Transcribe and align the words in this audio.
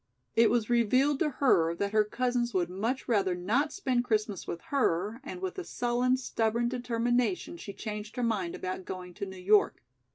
It 0.35 0.49
was 0.49 0.67
revealed 0.67 1.19
to 1.19 1.29
her 1.29 1.75
that 1.75 1.91
her 1.91 2.03
cousins 2.03 2.55
would 2.55 2.71
much 2.71 3.07
rather 3.07 3.35
not 3.35 3.71
spend 3.71 4.03
Christmas 4.03 4.47
with 4.47 4.59
her, 4.71 5.21
and 5.23 5.41
with 5.43 5.59
a 5.59 5.63
sullen, 5.63 6.17
stubborn 6.17 6.67
determination 6.69 7.55
she 7.55 7.71
changed 7.73 8.15
her 8.15 8.23
mind 8.23 8.55
about 8.55 8.83
going 8.83 9.13
to 9.13 9.27
New 9.27 9.37
York. 9.37 9.83